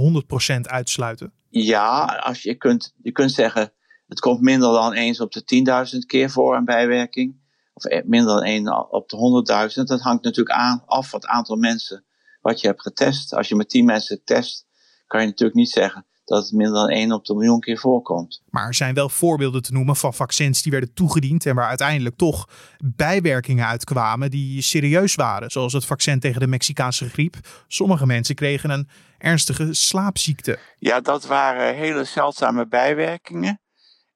100% 0.58 0.62
uitsluiten? 0.62 1.34
Ja, 1.50 2.06
als 2.06 2.42
je, 2.42 2.56
kunt, 2.56 2.94
je 3.02 3.12
kunt 3.12 3.32
zeggen, 3.32 3.72
het 4.08 4.20
komt 4.20 4.42
minder 4.42 4.72
dan 4.72 4.94
eens 4.94 5.20
op 5.20 5.32
de 5.32 5.90
10.000 5.94 6.00
keer 6.06 6.30
voor 6.30 6.56
een 6.56 6.66
bijwerking. 6.66 7.38
Of 7.74 7.86
e- 7.86 8.02
minder 8.06 8.36
dan 8.36 8.44
één 8.44 8.92
op 8.92 9.10
de 9.10 9.74
100.000. 9.78 9.84
Dat 9.84 10.02
hangt 10.02 10.24
natuurlijk 10.24 10.56
aan, 10.56 10.84
af 10.86 11.10
van 11.10 11.20
het 11.20 11.30
aantal 11.30 11.56
mensen 11.56 12.06
wat 12.42 12.62
je 12.62 12.68
hebt 12.68 12.82
getest. 12.82 13.34
Als 13.34 13.48
je 13.48 13.56
met 13.56 13.70
10 13.70 13.86
mensen 13.86 14.24
test, 14.24 14.66
kan 15.08 15.22
je 15.22 15.28
natuurlijk 15.28 15.58
niet 15.58 15.70
zeggen 15.70 16.06
dat 16.30 16.44
het 16.44 16.52
minder 16.52 16.74
dan 16.74 16.90
één 16.90 17.12
op 17.12 17.26
de 17.26 17.34
miljoen 17.34 17.60
keer 17.60 17.78
voorkomt. 17.78 18.42
Maar 18.50 18.68
er 18.68 18.74
zijn 18.74 18.94
wel 18.94 19.10
voorbeelden 19.10 19.62
te 19.62 19.74
noemen 19.74 19.96
van 19.96 20.14
vaccins 20.14 20.62
die 20.62 20.72
werden 20.72 20.94
toegediend 20.94 21.46
en 21.46 21.56
waar 21.56 21.68
uiteindelijk 21.68 22.18
toch 22.18 22.48
bijwerkingen 22.84 23.66
uitkwamen 23.66 24.32
die 24.32 24.62
serieus 24.62 25.16
waren. 25.16 25.52
Zoals 25.52 25.74
het 25.74 25.86
vaccin 25.86 26.20
tegen 26.20 26.40
de 26.40 26.48
Mexicaanse 26.48 27.10
griep. 27.10 27.36
Sommige 27.68 28.06
mensen 28.06 28.36
kregen 28.36 28.70
een 28.70 28.90
ernstige 29.18 29.74
slaapziekte. 29.74 30.60
Ja, 30.78 31.00
dat 31.00 31.26
waren 31.26 31.76
hele 31.76 32.04
zeldzame 32.04 32.68
bijwerkingen. 32.68 33.62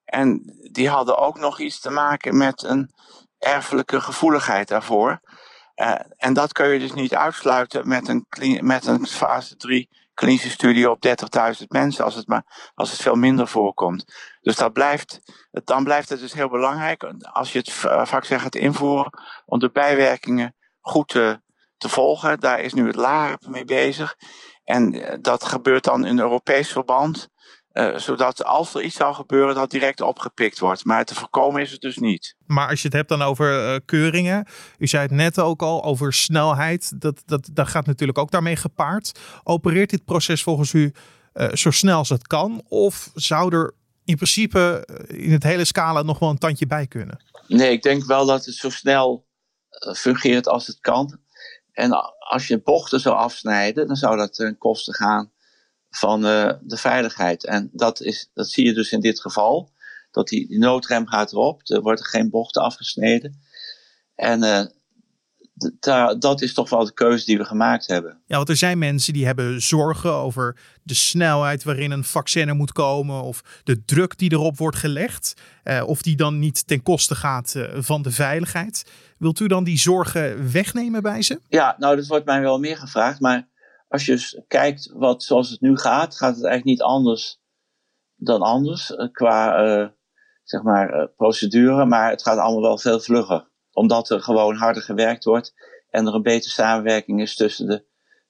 En 0.05 0.41
die 0.71 0.89
hadden 0.89 1.17
ook 1.17 1.39
nog 1.39 1.59
iets 1.59 1.79
te 1.79 1.89
maken 1.89 2.37
met 2.37 2.63
een 2.63 2.91
erfelijke 3.37 4.01
gevoeligheid 4.01 4.67
daarvoor. 4.67 5.21
Uh, 5.75 5.95
en 6.17 6.33
dat 6.33 6.51
kun 6.51 6.67
je 6.67 6.79
dus 6.79 6.93
niet 6.93 7.15
uitsluiten 7.15 7.87
met 7.87 8.07
een, 8.07 8.25
met 8.61 8.85
een 8.85 9.07
fase 9.07 9.55
3 9.55 9.89
klinische 10.13 10.49
studie 10.49 10.89
op 10.89 11.05
30.000 11.07 11.67
mensen, 11.67 12.05
als 12.05 12.15
het, 12.15 12.27
maar, 12.27 12.71
als 12.75 12.91
het 12.91 13.01
veel 13.01 13.15
minder 13.15 13.47
voorkomt. 13.47 14.05
Dus 14.41 14.55
dat 14.55 14.73
blijft, 14.73 15.19
dan 15.51 15.83
blijft 15.83 16.09
het 16.09 16.19
dus 16.19 16.33
heel 16.33 16.49
belangrijk, 16.49 17.03
als 17.31 17.51
je 17.51 17.59
het 17.59 17.71
vaccin 18.09 18.39
gaat 18.39 18.55
invoeren, 18.55 19.19
om 19.45 19.59
de 19.59 19.71
bijwerkingen 19.71 20.55
goed 20.79 21.07
te, 21.07 21.41
te 21.77 21.89
volgen. 21.89 22.39
Daar 22.39 22.59
is 22.59 22.73
nu 22.73 22.87
het 22.87 22.95
LARP 22.95 23.47
mee 23.47 23.65
bezig. 23.65 24.15
En 24.63 24.93
eh, 24.93 25.17
dat 25.21 25.43
gebeurt 25.43 25.83
dan 25.83 26.05
in 26.05 26.19
Europees 26.19 26.71
verband. 26.71 27.29
Uh, 27.73 27.97
zodat 27.97 28.43
als 28.43 28.75
er 28.75 28.81
iets 28.81 28.95
zou 28.95 29.13
gebeuren, 29.13 29.55
dat 29.55 29.71
direct 29.71 30.01
opgepikt 30.01 30.59
wordt. 30.59 30.85
Maar 30.85 31.05
te 31.05 31.15
voorkomen 31.15 31.61
is 31.61 31.71
het 31.71 31.81
dus 31.81 31.97
niet. 31.97 32.35
Maar 32.45 32.69
als 32.69 32.81
je 32.81 32.87
het 32.87 32.95
hebt 32.95 33.09
dan 33.09 33.21
over 33.21 33.73
uh, 33.73 33.79
keuringen. 33.85 34.47
U 34.77 34.87
zei 34.87 35.03
het 35.03 35.11
net 35.11 35.39
ook 35.39 35.61
al 35.61 35.83
over 35.83 36.13
snelheid. 36.13 37.01
Dat, 37.01 37.21
dat, 37.25 37.49
dat 37.53 37.67
gaat 37.67 37.85
natuurlijk 37.85 38.17
ook 38.17 38.31
daarmee 38.31 38.55
gepaard. 38.55 39.19
Opereert 39.43 39.89
dit 39.89 40.05
proces 40.05 40.43
volgens 40.43 40.73
u 40.73 40.93
uh, 41.33 41.51
zo 41.53 41.71
snel 41.71 41.97
als 41.97 42.09
het 42.09 42.27
kan? 42.27 42.63
Of 42.67 43.11
zou 43.13 43.55
er 43.55 43.73
in 44.03 44.15
principe 44.15 44.87
in 45.07 45.31
het 45.31 45.43
hele 45.43 45.65
scala 45.65 46.01
nog 46.01 46.19
wel 46.19 46.29
een 46.29 46.37
tandje 46.37 46.67
bij 46.67 46.87
kunnen? 46.87 47.23
Nee, 47.47 47.71
ik 47.71 47.83
denk 47.83 48.05
wel 48.05 48.25
dat 48.25 48.45
het 48.45 48.55
zo 48.55 48.69
snel 48.69 49.27
fungeert 49.95 50.47
als 50.47 50.67
het 50.67 50.79
kan. 50.79 51.19
En 51.71 51.91
als 52.19 52.47
je 52.47 52.61
bochten 52.61 52.99
zou 52.99 53.15
afsnijden, 53.15 53.87
dan 53.87 53.95
zou 53.95 54.17
dat 54.17 54.33
ten 54.33 54.57
koste 54.57 54.93
gaan 54.93 55.32
van 55.95 56.25
uh, 56.25 56.51
de 56.61 56.77
veiligheid. 56.77 57.45
En 57.45 57.69
dat, 57.73 58.01
is, 58.01 58.29
dat 58.33 58.49
zie 58.49 58.65
je 58.65 58.73
dus 58.73 58.91
in 58.91 58.99
dit 58.99 59.21
geval. 59.21 59.71
Dat 60.11 60.27
die, 60.27 60.47
die 60.47 60.59
noodrem 60.59 61.07
gaat 61.07 61.31
erop, 61.31 61.61
er 61.63 61.81
worden 61.81 62.05
geen 62.05 62.29
bochten 62.29 62.61
afgesneden. 62.61 63.41
En 64.15 64.43
uh, 64.43 64.65
dat 66.19 66.41
is 66.41 66.53
toch 66.53 66.69
wel 66.69 66.85
de 66.85 66.93
keuze 66.93 67.25
die 67.25 67.37
we 67.37 67.45
gemaakt 67.45 67.87
hebben. 67.87 68.21
Ja, 68.25 68.35
want 68.35 68.49
er 68.49 68.55
zijn 68.55 68.77
mensen 68.77 69.13
die 69.13 69.25
hebben 69.25 69.61
zorgen 69.61 70.13
over 70.13 70.57
de 70.83 70.93
snelheid 70.93 71.63
waarin 71.63 71.91
een 71.91 72.03
vaccin 72.03 72.47
er 72.47 72.55
moet 72.55 72.71
komen. 72.71 73.21
Of 73.21 73.61
de 73.63 73.85
druk 73.85 74.17
die 74.17 74.31
erop 74.31 74.57
wordt 74.57 74.77
gelegd. 74.77 75.33
Eh, 75.63 75.83
of 75.85 76.01
die 76.01 76.15
dan 76.15 76.39
niet 76.39 76.67
ten 76.67 76.83
koste 76.83 77.15
gaat 77.15 77.55
eh, 77.55 77.63
van 77.75 78.01
de 78.01 78.11
veiligheid. 78.11 78.85
Wilt 79.17 79.39
u 79.39 79.47
dan 79.47 79.63
die 79.63 79.77
zorgen 79.77 80.51
wegnemen 80.51 81.01
bij 81.01 81.21
ze? 81.21 81.41
Ja, 81.47 81.75
nou 81.77 81.95
dat 81.95 82.07
wordt 82.07 82.25
mij 82.25 82.41
wel 82.41 82.59
meer 82.59 82.77
gevraagd. 82.77 83.19
Maar 83.19 83.47
als 83.93 84.05
je 84.05 84.43
kijkt 84.47 84.91
wat, 84.93 85.23
zoals 85.23 85.49
het 85.49 85.61
nu 85.61 85.77
gaat, 85.77 86.17
gaat 86.17 86.35
het 86.35 86.45
eigenlijk 86.45 86.65
niet 86.65 86.81
anders 86.81 87.39
dan 88.15 88.41
anders. 88.41 88.95
Eh, 88.95 89.07
qua 89.11 89.65
uh, 89.65 89.87
zeg 90.43 90.61
maar, 90.61 91.07
procedure. 91.07 91.85
Maar 91.85 92.09
het 92.09 92.23
gaat 92.23 92.37
allemaal 92.37 92.61
wel 92.61 92.77
veel 92.77 92.99
vlugger 92.99 93.51
omdat 93.71 94.09
er 94.09 94.21
gewoon 94.21 94.55
harder 94.55 94.83
gewerkt 94.83 95.23
wordt 95.23 95.53
en 95.89 96.07
er 96.07 96.13
een 96.13 96.21
betere 96.21 96.51
samenwerking 96.51 97.21
is 97.21 97.35
tussen 97.35 97.67
de, 97.67 97.85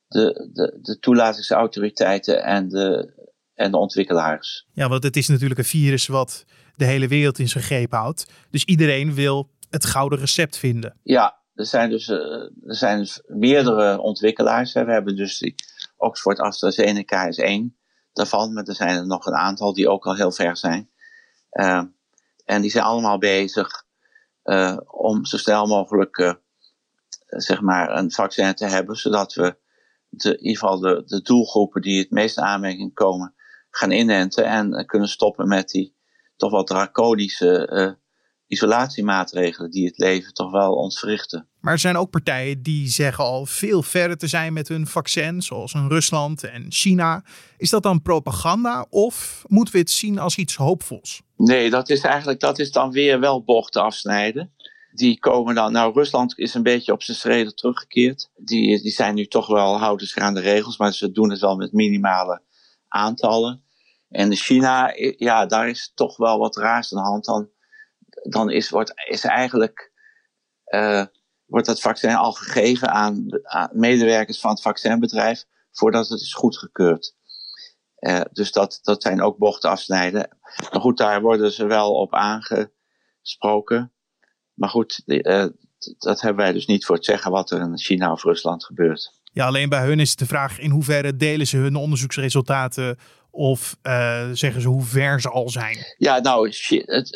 de, 0.08 0.50
de, 0.54 0.80
de 0.82 1.00
toelatingsautoriteiten 1.00 2.44
en 2.44 2.70
de, 2.70 3.14
en 3.54 3.72
de 3.72 3.78
ontwikkelaars. 3.78 4.68
Ja, 4.74 4.90
want 4.90 5.04
het 5.04 5.16
is 5.16 5.28
natuurlijk 5.28 5.60
een 5.60 5.66
virus 5.66 6.08
wat 6.08 6.46
de 6.76 6.86
hele 6.86 7.08
wereld 7.08 7.40
in 7.40 7.50
zijn 7.50 7.64
greep 7.64 7.92
houdt. 7.92 8.26
Dus 8.50 8.66
iedereen 8.66 9.14
wil 9.14 9.50
het 9.70 9.86
gouden 9.86 10.20
recept 10.20 10.58
vinden. 10.58 11.00
Ja, 11.04 11.43
er 11.56 11.66
zijn 11.66 11.90
dus, 11.90 12.08
uh, 12.08 12.18
er 12.66 12.76
zijn 12.76 13.08
meerdere 13.28 14.00
ontwikkelaars. 14.00 14.74
We 14.74 14.80
hebben 14.80 15.16
dus 15.16 15.38
die 15.38 15.56
Oxford 15.98 16.40
AstraZeneca 16.40 17.26
is 17.26 17.38
één 17.38 17.78
daarvan, 18.14 18.54
maar 18.54 18.64
er 18.64 18.76
zijn 18.76 18.98
er 18.98 19.08
nog 19.08 19.26
een 19.26 19.36
aantal 19.36 19.74
die 19.74 19.90
ook 19.90 20.06
al 20.06 20.16
heel 20.16 20.32
ver 20.32 20.58
zijn. 20.58 20.90
Uh, 21.52 21.84
en 22.46 22.62
die 22.62 22.72
zijn 22.72 22.84
allemaal 22.84 23.18
bezig 23.18 23.86
uh, 24.44 24.78
om 24.86 25.26
zo 25.26 25.38
snel 25.38 25.68
mogelijk 25.68 26.38
zeg 27.28 27.62
maar 27.62 27.98
een 27.98 28.12
vaccin 28.12 28.54
te 28.54 28.66
hebben, 28.66 28.96
zodat 28.96 29.34
we 29.34 29.58
in 30.10 30.40
ieder 30.40 30.58
geval 30.58 30.80
de, 30.80 31.04
de 31.06 31.22
doelgroepen 31.22 31.82
die 31.82 32.00
het 32.00 32.12
meest 32.12 32.38
aanmerking 32.38 32.94
komen 32.94 33.34
gaan 33.70 33.92
inenten 33.92 34.46
en 34.46 34.86
kunnen 34.86 35.10
stoppen 35.10 35.48
met 35.48 35.70
die 35.70 35.96
toch 36.36 36.52
wel 36.52 36.64
draconische 36.64 37.98
isolatiemaatregelen 38.54 39.72
die 39.72 39.86
het 39.86 39.98
leven 39.98 40.34
toch 40.34 40.52
wel 40.52 40.74
ons 40.74 41.00
verrichten. 41.00 41.48
Maar 41.60 41.74
er 41.74 41.80
zijn 41.80 41.98
ook 41.98 42.10
partijen 42.10 42.62
die 42.62 42.88
zeggen 42.88 43.24
al 43.24 43.46
veel 43.46 43.84
verder 43.84 44.18
te 44.18 44.28
zijn 44.28 44.54
met 44.54 44.68
hun 44.68 44.88
vaccin, 44.88 45.42
zoals 45.42 45.74
in 45.74 45.88
Rusland 45.88 46.44
en 46.44 46.66
China. 46.70 47.24
Is 47.58 47.70
dat 47.70 47.84
dan 47.84 48.02
propaganda 48.02 48.86
of 48.90 49.44
moeten 49.48 49.74
we 49.74 49.80
het 49.80 49.92
zien 49.92 50.20
als 50.20 50.38
iets 50.38 50.56
hoopvols? 50.56 51.22
Nee, 51.38 51.70
dat 51.70 51.90
is 51.90 52.02
eigenlijk 52.02 52.40
dat 52.40 52.60
is 52.60 52.72
dan 52.72 52.92
weer 52.92 53.20
wel 53.20 53.44
bochten 53.44 53.84
afsnijden. 53.84 54.52
Die 54.92 55.20
komen 55.20 55.56
dan, 55.56 55.72
nou 55.72 55.94
Rusland 55.94 56.38
is 56.38 56.54
een 56.54 56.64
beetje 56.64 56.92
op 56.92 57.04
zijn 57.04 57.18
schreden 57.18 57.56
teruggekeerd. 57.56 58.30
Die, 58.36 58.82
die 58.82 58.92
zijn 58.92 59.16
nu 59.16 59.26
toch 59.26 59.48
wel, 59.48 59.80
houden 59.80 60.08
zich 60.08 60.24
aan 60.24 60.34
de 60.34 60.40
regels, 60.40 60.78
maar 60.78 60.94
ze 60.94 61.12
doen 61.12 61.30
het 61.30 61.40
wel 61.40 61.56
met 61.56 61.72
minimale 61.72 62.42
aantallen. 62.88 63.64
En 64.10 64.30
in 64.30 64.38
China, 64.38 64.94
ja, 65.18 65.46
daar 65.46 65.70
is 65.70 65.92
toch 65.96 66.18
wel 66.18 66.40
wat 66.40 66.58
raars 66.58 66.94
aan 66.94 67.04
de 67.04 67.10
hand. 67.10 67.26
Dan, 67.26 67.50
dan 68.30 68.50
is, 68.50 68.70
wordt, 68.70 68.94
is 69.10 69.24
eigenlijk, 69.24 69.92
uh, 70.66 71.06
wordt 71.46 71.68
dat 71.68 71.82
vaccin 71.82 72.16
al 72.16 72.32
gegeven 72.32 72.92
aan, 72.92 73.26
medewerkers 73.72 74.40
van 74.40 74.50
het 74.50 74.62
vaccinbedrijf 74.62 75.46
voordat 75.72 76.10
het 76.10 76.22
is 76.22 76.34
goedgekeurd. 76.34 77.16
Uh, 78.00 78.22
dus 78.32 78.52
dat, 78.52 78.80
dat 78.82 79.02
zijn 79.02 79.22
ook 79.22 79.38
bochten 79.38 79.70
afsnijden. 79.70 80.38
Maar 80.72 80.82
goed, 80.82 80.98
daar 80.98 81.22
worden 81.22 81.52
ze 81.52 81.66
wel 81.66 81.94
op 81.94 82.14
aangesproken. 82.14 83.94
Maar 84.54 84.70
goed, 84.70 85.02
uh, 85.06 85.46
dat 85.98 86.22
hebben 86.22 86.44
wij 86.44 86.54
dus 86.54 86.66
niet 86.66 86.86
voor 86.86 86.96
het 86.96 87.06
zeggen 87.06 87.32
wat 87.32 87.52
er 87.52 87.62
in 87.62 87.78
China 87.78 88.12
of 88.12 88.24
Rusland 88.24 88.66
gebeurt. 88.66 89.22
Ja, 89.32 89.46
alleen 89.46 89.70
bij 89.70 89.86
hun 89.86 90.00
is 90.00 90.16
de 90.16 90.26
vraag 90.26 90.60
in 90.60 90.70
hoeverre 90.70 91.16
delen 91.16 91.48
ze 91.48 91.58
hun 91.58 91.76
onderzoeksresultaten 91.76 92.98
of 93.36 93.78
uh, 93.84 94.30
zeggen 94.32 94.62
ze 94.62 94.68
hoe 94.68 94.84
ver 94.84 95.22
ze 95.22 95.30
al 95.30 95.50
zijn? 95.50 95.78
Ja, 95.98 96.20
nou, 96.20 96.52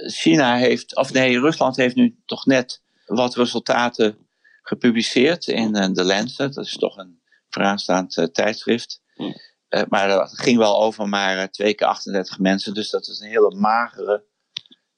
China 0.07 0.55
heeft, 0.55 0.95
of 0.95 1.13
nee, 1.13 1.39
Rusland 1.39 1.75
heeft 1.75 1.95
nu 1.95 2.21
toch 2.25 2.45
net 2.45 2.81
wat 3.05 3.35
resultaten 3.35 4.27
gepubliceerd 4.61 5.47
in 5.47 5.71
de 5.71 6.03
Lancet. 6.03 6.53
Dat 6.53 6.65
is 6.65 6.77
toch 6.77 6.97
een 6.97 7.21
vooraanstaand 7.49 8.29
tijdschrift. 8.31 9.01
Hm. 9.13 9.23
Uh, 9.69 9.81
maar 9.89 10.07
dat 10.07 10.39
ging 10.39 10.57
wel 10.57 10.81
over 10.81 11.09
maar 11.09 11.37
uh, 11.37 11.43
twee 11.43 11.73
keer 11.73 11.87
38 11.87 12.39
mensen. 12.39 12.73
Dus 12.73 12.89
dat 12.89 13.07
is 13.07 13.19
een 13.19 13.29
hele 13.29 13.55
magere 13.55 14.25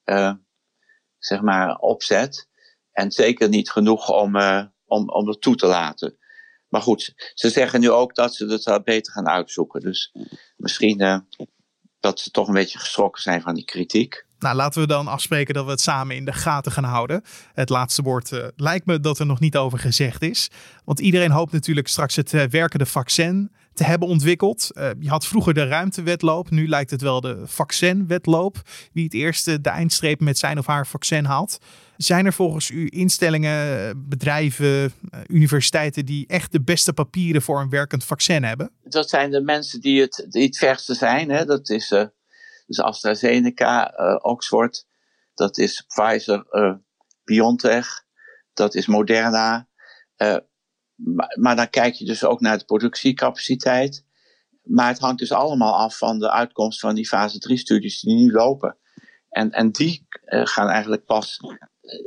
uh, 0.06 0.34
zeg 1.18 1.42
maar 1.42 1.76
opzet. 1.76 2.48
En 2.92 3.12
zeker 3.12 3.50
niet 3.50 3.72
genoeg 3.72 4.10
om, 4.10 4.36
om, 4.86 5.10
om 5.10 5.28
het 5.28 5.42
toe 5.42 5.56
te 5.56 5.68
laten. 5.68 6.18
Maar 6.70 6.82
goed, 6.82 7.32
ze 7.34 7.50
zeggen 7.50 7.80
nu 7.80 7.92
ook 7.92 8.16
dat 8.16 8.36
ze 8.36 8.46
het 8.46 8.84
beter 8.84 9.14
gaan 9.14 9.28
uitzoeken. 9.28 9.82
Dus 9.82 10.14
misschien 10.58 11.26
dat 12.00 12.20
ze 12.20 12.32
toch 12.32 12.48
een 12.48 12.54
beetje 12.54 12.80
geschrokken 12.80 13.22
zijn 13.22 13.42
van 13.42 13.56
die 13.56 13.66
kritiek. 13.66 14.28
Nou, 14.40 14.56
laten 14.56 14.82
we 14.82 14.88
dan 14.88 15.08
afspreken 15.08 15.54
dat 15.54 15.66
we 15.66 15.72
het 15.72 15.82
samen 15.82 16.16
in 16.16 16.26
de 16.26 16.34
gaten 16.34 16.72
gaan 16.72 16.84
houden. 16.84 17.24
Het 17.54 17.70
laatste 17.70 18.02
woord 18.02 18.52
lijkt 18.56 18.86
me 18.86 19.00
dat 19.00 19.20
er 19.20 19.26
nog 19.26 19.40
niet 19.40 19.58
over 19.58 19.80
gezegd 19.80 20.22
is. 20.22 20.50
Want 20.86 21.00
iedereen 21.00 21.32
hoopt 21.32 21.52
natuurlijk 21.52 21.88
straks 21.88 22.16
het 22.16 22.32
werkende 22.32 22.86
vaccin 22.86 23.52
te 23.74 23.84
hebben 23.84 24.08
ontwikkeld. 24.08 24.70
Je 25.00 25.10
had 25.10 25.28
vroeger 25.28 25.54
de 25.54 25.68
ruimtewedloop, 25.68 26.50
nu 26.50 26.68
lijkt 26.68 26.92
het 26.92 27.02
wel 27.02 27.22
de 27.22 27.42
vaccinwedloop. 27.46 28.62
Wie 28.94 29.04
het 29.04 29.14
eerste 29.14 29.62
de 29.62 29.70
eindstreep 29.70 30.20
met 30.20 30.38
zijn 30.38 30.58
of 30.58 30.66
haar 30.66 30.88
vaccin 30.88 31.26
haalt. 31.26 31.58
Zijn 32.02 32.26
er 32.26 32.34
volgens 32.34 32.70
u 32.70 32.88
instellingen, 32.90 33.94
bedrijven, 34.10 34.94
eh, 35.10 35.20
universiteiten 35.28 36.06
die 36.06 36.28
echt 36.28 36.52
de 36.52 36.62
beste 36.62 36.94
papieren 36.94 37.42
voor 37.42 37.62
een 37.62 37.70
werkend 37.70 38.04
vaccin 38.04 38.44
hebben? 38.44 38.72
Dat 38.84 39.10
zijn 39.10 39.32
de 39.32 39.42
mensen 39.42 39.82
die 39.82 40.02
het, 40.02 40.26
die 40.30 40.46
het 40.46 40.58
verste 40.58 40.94
zijn. 40.94 41.30
Hè? 41.30 41.46
Dat 41.46 41.70
is 41.70 41.88
dus 42.68 42.80
AstraZeneca, 42.80 43.94
Oxford, 44.22 44.86
dat 45.34 45.58
is 45.58 45.86
Pfizer, 45.88 46.46
BioNTech, 47.24 48.04
dat 48.54 48.76
is 48.76 48.88
Moderna. 48.88 49.68
Maar, 50.96 51.36
maar, 51.40 51.56
dan 51.56 51.70
kijk 51.70 51.94
je 51.94 52.06
dus 52.06 52.24
ook 52.24 52.42
naar 52.42 52.58
de 52.58 52.66
productiecapaciteit. 52.66 54.06
Maar 54.64 54.88
het 54.88 55.00
hangt 55.00 55.20
dus 55.20 55.32
allemaal 55.32 55.78
af 55.78 55.98
van 55.98 56.20
de 56.20 56.32
uitkomst 56.32 56.80
van 56.80 56.96
die 56.96 57.08
fase 57.08 57.40
3 57.40 57.58
studies 57.58 58.00
die 58.00 58.16
nu 58.16 58.32
lopen. 58.32 58.78
En, 59.30 59.52
en 59.52 59.72
die 59.72 60.08
gaan 60.26 60.68
eigenlijk 60.68 61.06
pas, 61.06 61.40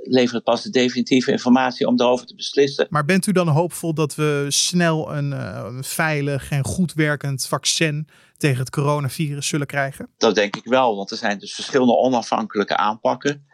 leveren 0.03 0.43
pas 0.43 0.62
de 0.62 0.71
definitieve 0.71 1.31
informatie 1.31 1.87
om 1.87 1.97
daarover 1.97 2.27
te 2.27 2.35
beslissen. 2.35 2.87
Maar 2.91 3.05
bent 3.05 3.27
u 3.27 3.33
dan 3.33 3.49
hoopvol 3.49 3.95
dat 3.95 4.15
we 4.15 4.47
snel 4.49 5.15
een, 5.15 5.31
uh, 5.31 5.62
een 5.65 5.85
veilig 5.85 6.51
en 6.51 6.65
goed 6.65 6.93
werkend 6.93 7.47
vaccin 7.47 8.09
tegen 8.37 8.59
het 8.59 8.71
coronavirus 8.71 9.47
zullen 9.47 9.67
krijgen? 9.67 10.09
Dat 10.17 10.35
denk 10.35 10.57
ik 10.57 10.65
wel, 10.65 10.97
want 10.97 11.11
er 11.11 11.17
zijn 11.17 11.39
dus 11.39 11.55
verschillende 11.55 11.97
onafhankelijke 11.97 12.77
aanpakken. 12.77 13.47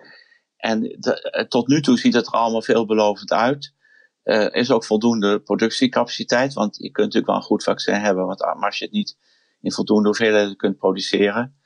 En 0.56 0.80
de, 0.80 1.46
tot 1.48 1.68
nu 1.68 1.82
toe 1.82 1.98
ziet 1.98 2.14
het 2.14 2.26
er 2.26 2.32
allemaal 2.32 2.62
veelbelovend 2.62 3.32
uit. 3.32 3.76
Uh, 4.24 4.46
is 4.50 4.70
ook 4.70 4.84
voldoende 4.84 5.40
productiecapaciteit. 5.40 6.52
Want 6.52 6.76
je 6.76 6.90
kunt 6.90 7.06
natuurlijk 7.06 7.26
wel 7.26 7.36
een 7.36 7.42
goed 7.42 7.62
vaccin 7.62 7.94
hebben. 7.94 8.26
Want 8.26 8.42
als 8.42 8.78
je 8.78 8.84
het 8.84 8.94
niet 8.94 9.16
in 9.60 9.72
voldoende 9.72 10.08
hoeveelheden 10.08 10.56
kunt 10.56 10.76
produceren, 10.76 11.56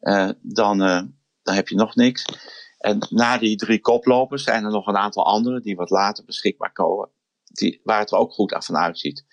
uh, 0.00 0.30
dan, 0.42 0.82
uh, 0.82 1.02
dan 1.42 1.54
heb 1.54 1.68
je 1.68 1.74
nog 1.74 1.94
niks. 1.94 2.24
En 2.78 3.06
na 3.10 3.38
die 3.38 3.56
drie 3.56 3.80
koplopers 3.80 4.42
zijn 4.42 4.64
er 4.64 4.70
nog 4.70 4.86
een 4.86 4.96
aantal 4.96 5.26
andere 5.26 5.60
die 5.60 5.76
wat 5.76 5.90
later 5.90 6.24
beschikbaar 6.24 6.72
komen. 6.72 7.08
Die, 7.44 7.80
waar 7.84 7.98
het 7.98 8.10
er 8.10 8.18
ook 8.18 8.32
goed 8.32 8.56
van 8.58 8.76
uitziet. 8.76 9.24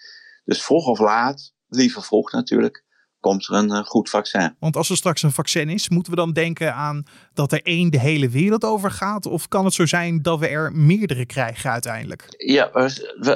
Dus 0.46 0.64
vroeg 0.64 0.88
of 0.88 1.00
laat, 1.00 1.54
liever 1.68 2.04
vroeg 2.04 2.32
natuurlijk, 2.32 2.86
komt 3.20 3.48
er 3.48 3.56
een 3.56 3.72
uh, 3.72 3.84
goed 3.84 4.10
vaccin. 4.10 4.56
Want 4.60 4.76
als 4.76 4.90
er 4.90 4.98
straks 4.98 5.24
een 5.24 5.32
vaccin 5.32 5.70
is, 5.70 5.90
moeten 5.90 6.12
we 6.12 6.18
dan 6.18 6.34
denken 6.34 6.74
aan 6.74 7.04
dat 7.34 7.52
er 7.52 7.62
één 7.62 7.92
de 7.92 8.00
hele 8.00 8.30
wereld 8.30 8.64
over 8.64 8.92
gaat? 8.92 9.26
Of 9.26 9.48
kan 9.48 9.66
het 9.66 9.74
zo 9.74 9.86
zijn 9.86 10.22
dat 10.22 10.40
we 10.40 10.48
er 10.48 10.72
meerdere 10.72 11.26
krijgen 11.26 11.72
uiteindelijk? 11.72 12.34
Ja, 12.38 12.70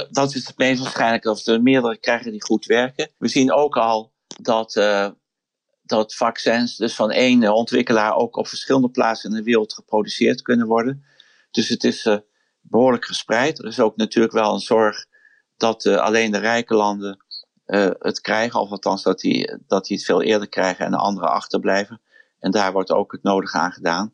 dat 0.10 0.36
is 0.36 0.48
het 0.48 0.58
meest 0.58 0.82
waarschijnlijk 0.82 1.24
dat 1.24 1.44
we 1.44 1.52
er 1.52 1.62
meerdere 1.62 1.98
krijgen 1.98 2.32
die 2.32 2.44
goed 2.44 2.66
werken. 2.66 3.10
We 3.18 3.28
zien 3.28 3.54
ook 3.54 3.78
al 3.78 4.14
dat, 4.42 4.76
uh, 4.76 5.10
dat 5.88 6.16
vaccins 6.16 6.76
dus 6.76 6.96
van 6.96 7.12
één 7.12 7.54
ontwikkelaar 7.54 8.16
ook 8.16 8.36
op 8.36 8.48
verschillende 8.48 8.90
plaatsen 8.90 9.30
in 9.30 9.36
de 9.36 9.44
wereld 9.44 9.74
geproduceerd 9.74 10.42
kunnen 10.42 10.68
worden. 10.68 11.06
Dus 11.52 11.70
het 11.70 11.84
is 11.84 12.06
uh, 12.06 12.18
behoorlijk 12.62 13.06
gespreid. 13.06 13.60
Er 13.60 13.66
is 13.66 13.80
ook 13.80 13.96
natuurlijk 13.96 14.34
wel 14.34 14.54
een 14.54 14.60
zorg 14.60 15.06
dat 15.58 15.86
alleen 15.86 16.32
de 16.32 16.38
rijke 16.38 16.74
landen 16.74 17.26
het 18.00 18.22
krijgen, 18.22 18.60
of 18.60 18.70
althans 18.70 19.04
dat 19.04 19.20
die, 19.20 19.58
dat 19.68 19.86
die 19.86 19.98
het 19.98 20.06
veel 20.06 20.22
eerder 20.22 20.50
krijgen 20.50 20.86
en 20.86 20.92
de 20.92 20.98
anderen 20.98 21.32
achterblijven. 21.32 22.02
En 22.40 22.52
daar 22.52 22.72
wordt 22.72 22.92
ook 22.92 23.12
het 23.12 23.24
nodige 23.24 23.58
aan 23.58 23.72
gedaan. 23.72 24.14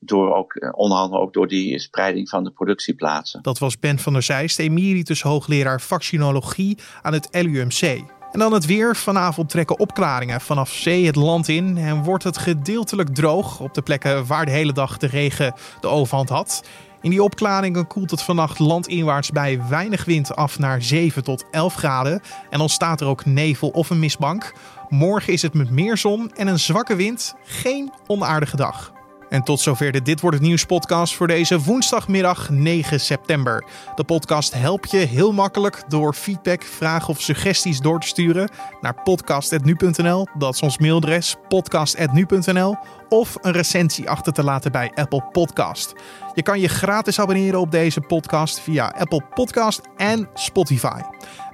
Door 0.00 0.34
ook, 0.34 0.54
eh, 0.54 0.70
onder 0.72 0.98
andere 0.98 1.22
ook 1.22 1.32
door 1.32 1.48
die 1.48 1.78
spreiding 1.78 2.28
van 2.28 2.44
de 2.44 2.50
productieplaatsen. 2.50 3.42
Dat 3.42 3.58
was 3.58 3.78
Ben 3.78 3.98
van 3.98 4.12
der 4.12 4.22
Zijst, 4.22 4.58
emeritus 4.58 5.22
hoogleraar 5.22 5.80
vaccinologie 5.80 6.78
aan 7.02 7.12
het 7.12 7.28
LUMC. 7.30 8.19
En 8.32 8.38
dan 8.38 8.52
het 8.52 8.66
weer. 8.66 8.96
Vanavond 8.96 9.48
trekken 9.48 9.78
opklaringen 9.78 10.40
vanaf 10.40 10.70
zee 10.70 11.06
het 11.06 11.16
land 11.16 11.48
in 11.48 11.78
en 11.78 12.02
wordt 12.02 12.24
het 12.24 12.38
gedeeltelijk 12.38 13.14
droog 13.14 13.60
op 13.60 13.74
de 13.74 13.82
plekken 13.82 14.26
waar 14.26 14.44
de 14.44 14.50
hele 14.50 14.72
dag 14.72 14.96
de 14.98 15.06
regen 15.06 15.54
de 15.80 15.86
overhand 15.86 16.28
had. 16.28 16.62
In 17.02 17.10
die 17.10 17.22
opklaringen 17.22 17.86
koelt 17.86 18.10
het 18.10 18.22
vannacht 18.22 18.58
landinwaarts 18.58 19.30
bij 19.30 19.60
weinig 19.68 20.04
wind 20.04 20.36
af 20.36 20.58
naar 20.58 20.82
7 20.82 21.24
tot 21.24 21.44
11 21.50 21.74
graden. 21.74 22.20
En 22.50 22.60
ontstaat 22.60 23.00
er 23.00 23.06
ook 23.06 23.24
nevel 23.24 23.68
of 23.68 23.90
een 23.90 23.98
mistbank. 23.98 24.54
Morgen 24.88 25.32
is 25.32 25.42
het 25.42 25.54
met 25.54 25.70
meer 25.70 25.96
zon 25.96 26.30
en 26.34 26.46
een 26.46 26.58
zwakke 26.58 26.96
wind 26.96 27.34
geen 27.44 27.92
onaardige 28.06 28.56
dag. 28.56 28.92
En 29.30 29.42
tot 29.42 29.60
zover 29.60 29.92
de 29.92 30.02
Dit 30.02 30.20
Wordt 30.20 30.36
Het 30.36 30.46
Nieuws 30.46 30.64
podcast 30.64 31.14
voor 31.14 31.26
deze 31.26 31.60
woensdagmiddag 31.60 32.50
9 32.50 33.00
september. 33.00 33.64
De 33.94 34.04
podcast 34.04 34.54
help 34.54 34.86
je 34.86 34.96
heel 34.96 35.32
makkelijk 35.32 35.82
door 35.88 36.14
feedback, 36.14 36.62
vragen 36.62 37.08
of 37.08 37.20
suggesties 37.20 37.80
door 37.80 38.00
te 38.00 38.06
sturen 38.06 38.50
naar 38.80 39.02
podcast.nu.nl. 39.02 40.26
Dat 40.38 40.54
is 40.54 40.62
ons 40.62 40.78
mailadres 40.78 41.36
podcast.nu.nl 41.48 42.76
of 43.08 43.36
een 43.40 43.52
recensie 43.52 44.10
achter 44.10 44.32
te 44.32 44.44
laten 44.44 44.72
bij 44.72 44.92
Apple 44.94 45.22
Podcast. 45.32 45.92
Je 46.34 46.42
kan 46.42 46.60
je 46.60 46.68
gratis 46.68 47.20
abonneren 47.20 47.60
op 47.60 47.70
deze 47.70 48.00
podcast 48.00 48.60
via 48.60 48.94
Apple 48.98 49.22
Podcast 49.34 49.80
en 49.96 50.28
Spotify. 50.34 51.00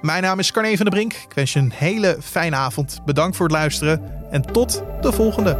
Mijn 0.01 0.23
naam 0.23 0.39
is 0.39 0.51
Carne 0.51 0.75
van 0.77 0.85
der 0.85 0.93
Brink. 0.93 1.13
Ik 1.13 1.33
wens 1.33 1.53
je 1.53 1.59
een 1.59 1.73
hele 1.75 2.17
fijne 2.21 2.55
avond. 2.55 2.99
Bedankt 3.05 3.35
voor 3.35 3.45
het 3.45 3.55
luisteren 3.55 4.01
en 4.31 4.41
tot 4.41 4.83
de 5.01 5.11
volgende. 5.11 5.57